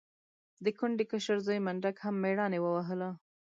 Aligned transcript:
د 0.63 0.65
کونډې 0.77 1.05
کشر 1.11 1.37
زوی 1.45 1.59
منډک 1.65 1.95
هم 2.05 2.15
مېړانې 2.23 2.59
ووهله. 2.61 3.09